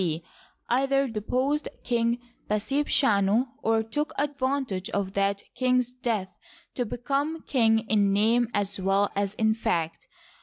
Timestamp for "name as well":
8.11-9.11